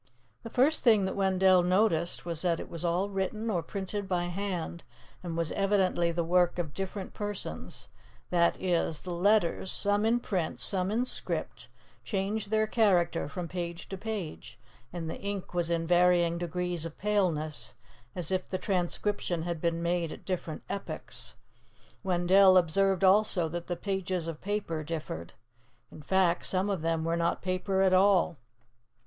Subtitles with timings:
[0.41, 4.23] The first thing that Wendell noticed was that it was all written or printed by
[4.23, 4.83] hand
[5.21, 7.87] and was evidently the work of different persons;
[8.31, 11.69] that is, the letters, some in print, some in script,
[12.03, 14.57] changed their character from page to page,
[14.91, 17.75] and the ink was in varying degrees of paleness,
[18.15, 21.35] as if the transcription had been made at different epochs.
[22.03, 25.33] Wendell observed also that the pages of paper differed.
[25.91, 28.37] In fact, some of them were not paper at all.